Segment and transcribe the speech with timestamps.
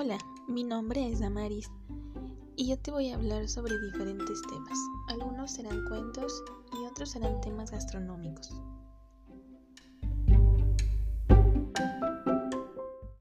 [0.00, 1.68] Hola, mi nombre es Damaris
[2.54, 4.78] y yo te voy a hablar sobre diferentes temas.
[5.08, 6.40] Algunos serán cuentos
[6.72, 8.48] y otros serán temas gastronómicos.